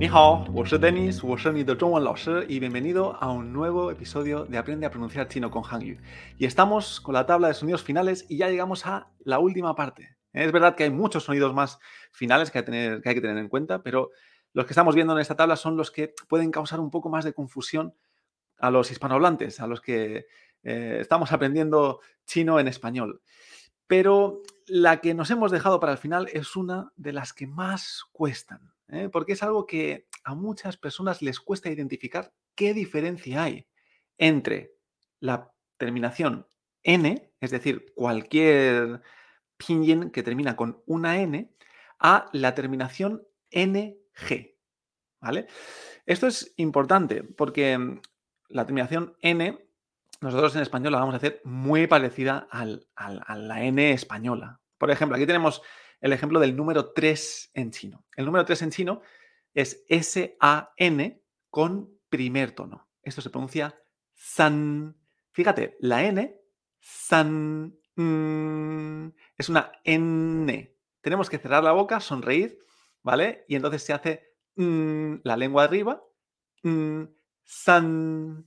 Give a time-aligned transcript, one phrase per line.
[0.00, 0.08] Ni
[2.48, 5.98] y bienvenido a un nuevo episodio de Aprende a pronunciar chino con Hangyu.
[6.38, 10.16] Y estamos con la tabla de sonidos finales y ya llegamos a la última parte.
[10.32, 11.78] Eh, es verdad que hay muchos sonidos más
[12.12, 14.08] finales que hay que tener, en cuenta, pero
[14.54, 17.26] los que estamos viendo en esta tabla son los que pueden causar un poco más
[17.26, 17.94] de confusión
[18.56, 20.24] a los hispanohablantes, a los que
[20.62, 23.20] eh, estamos aprendiendo chino en español.
[23.86, 28.04] Pero la que nos hemos dejado para el final es una de las que más
[28.12, 28.72] cuestan.
[28.92, 29.08] ¿Eh?
[29.08, 33.66] porque es algo que a muchas personas les cuesta identificar qué diferencia hay
[34.18, 34.74] entre
[35.20, 36.46] la terminación
[36.82, 39.02] N, es decir, cualquier
[39.56, 41.54] pinyin que termina con una N,
[41.98, 44.56] a la terminación NG.
[45.20, 45.46] ¿Vale?
[46.06, 48.00] Esto es importante porque mm,
[48.48, 49.58] la terminación N,
[50.20, 54.60] nosotros en español la vamos a hacer muy parecida a la N española.
[54.78, 55.62] Por ejemplo, aquí tenemos
[56.00, 58.04] el ejemplo del número 3 en chino.
[58.16, 59.02] El número 3 en chino
[59.54, 62.88] es S-A-N con primer tono.
[63.02, 63.78] Esto se pronuncia
[64.14, 64.96] san.
[65.32, 66.36] Fíjate, la N,
[66.80, 70.76] san, mm, es una N.
[71.00, 72.58] Tenemos que cerrar la boca, sonreír,
[73.02, 73.44] ¿vale?
[73.48, 76.02] Y entonces se hace mm, la lengua arriba,
[76.62, 77.04] mm,
[77.44, 78.46] san,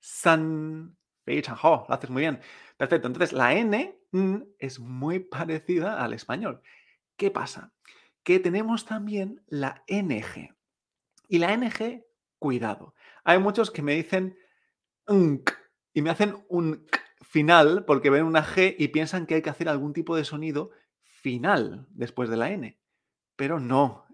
[0.00, 0.96] san.
[1.24, 2.40] lo haces muy bien.
[2.76, 3.06] Perfecto.
[3.06, 3.96] Entonces la N
[4.58, 6.60] es muy parecida al español.
[7.22, 7.72] ¿Qué pasa?
[8.24, 10.56] Que tenemos también la NG.
[11.28, 12.04] Y la NG,
[12.40, 12.96] cuidado.
[13.22, 14.36] Hay muchos que me dicen
[15.06, 16.84] y me hacen un
[17.20, 20.72] final porque ven una G y piensan que hay que hacer algún tipo de sonido
[21.04, 22.76] final después de la N.
[23.36, 24.04] Pero no.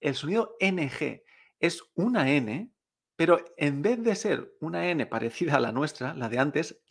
[0.00, 1.22] El sonido NG
[1.60, 2.72] es una N,
[3.14, 6.82] pero en vez de ser una N parecida a la nuestra, la de antes,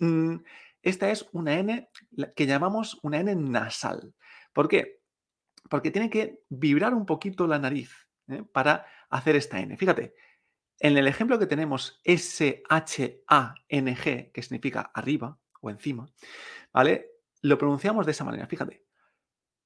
[0.82, 1.90] esta es una N
[2.34, 4.16] que llamamos una N nasal.
[4.54, 5.04] ¿Por qué?
[5.70, 7.92] Porque tiene que vibrar un poquito la nariz
[8.28, 8.44] ¿eh?
[8.52, 9.76] para hacer esta N.
[9.78, 10.16] Fíjate,
[10.80, 13.12] en el ejemplo que tenemos S-H-A-N-G,
[14.32, 16.06] que significa arriba o encima,
[16.74, 17.12] ¿vale?
[17.42, 18.86] Lo pronunciamos de esa manera, fíjate.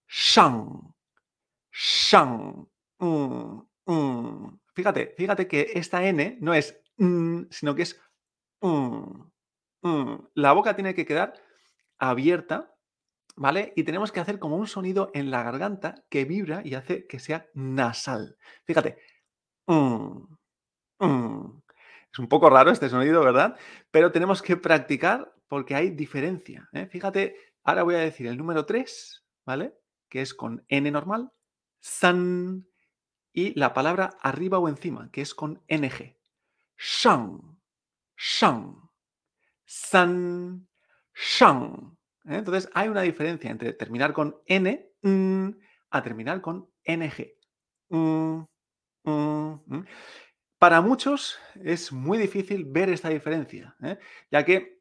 [0.08, 0.94] Shang,
[1.72, 2.68] shang,
[3.00, 4.60] mm, mm.
[4.74, 8.00] Fíjate, fíjate que esta N no es mm, sino que es
[10.36, 11.34] La boca tiene que quedar
[11.98, 12.76] abierta
[13.40, 13.72] ¿vale?
[13.78, 17.20] Y tenemos que hacer como un sonido en la garganta que vibra y hace que
[17.20, 18.38] sea nasal.
[18.66, 18.98] Fíjate.
[19.66, 20.26] Mm,
[21.00, 21.62] mm.
[22.12, 23.58] Es un poco raro este sonido, ¿verdad?
[23.92, 26.68] Pero tenemos que practicar porque hay diferencia.
[26.74, 26.88] ¿eh?
[26.88, 29.74] Fíjate, ahora voy a decir el número 3, ¿vale?
[30.10, 31.32] Que es con N normal,
[31.80, 32.68] san,
[33.32, 36.18] y la palabra arriba o encima, que es con NG.
[36.78, 37.58] Shang,
[38.18, 38.90] shang,
[39.66, 40.68] san,
[41.14, 41.99] shang.
[42.26, 42.38] ¿Eh?
[42.38, 45.50] Entonces hay una diferencia entre terminar con N mm,
[45.92, 47.34] a terminar con NG.
[47.90, 48.42] Mm,
[49.04, 49.86] mm,
[50.58, 53.98] Para muchos es muy difícil ver esta diferencia, ¿eh?
[54.32, 54.80] ya que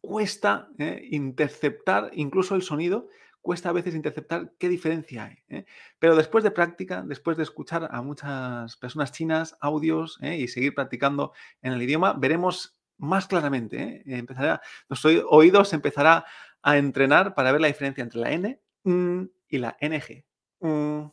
[0.00, 1.00] cuesta ¿eh?
[1.10, 3.08] interceptar incluso el sonido,
[3.40, 5.64] cuesta a veces interceptar qué diferencia hay.
[5.98, 11.32] Pero después de práctica, después de escuchar a muchas personas chinas, audios y seguir practicando
[11.60, 14.02] en el idioma, veremos más claramente.
[14.06, 16.24] Empezará, nuestros oídos empezará
[16.64, 20.24] a entrenar para ver la diferencia entre la N mm, y la NG.
[20.60, 21.10] Mm,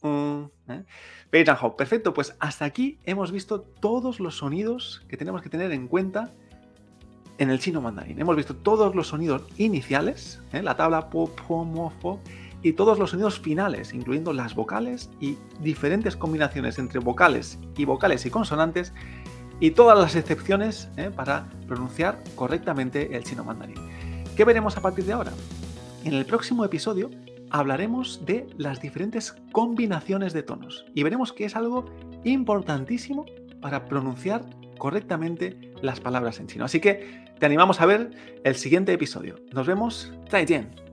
[0.00, 0.84] mm, ¿eh?
[1.76, 6.32] Perfecto, pues hasta aquí hemos visto todos los sonidos que tenemos que tener en cuenta
[7.38, 8.20] en el chino mandarín.
[8.20, 10.62] Hemos visto todos los sonidos iniciales, ¿eh?
[10.62, 12.20] la tabla po, po, mo,
[12.62, 18.24] y todos los sonidos finales, incluyendo las vocales y diferentes combinaciones entre vocales y vocales
[18.24, 18.92] y consonantes,
[19.58, 21.10] y todas las excepciones ¿eh?
[21.14, 24.11] para pronunciar correctamente el chino mandarín.
[24.36, 25.32] ¿Qué veremos a partir de ahora?
[26.04, 27.10] En el próximo episodio
[27.50, 31.84] hablaremos de las diferentes combinaciones de tonos y veremos que es algo
[32.24, 33.26] importantísimo
[33.60, 34.42] para pronunciar
[34.78, 36.64] correctamente las palabras en chino.
[36.64, 38.10] Así que te animamos a ver
[38.42, 39.36] el siguiente episodio.
[39.52, 40.12] Nos vemos.
[40.30, 40.91] 再见.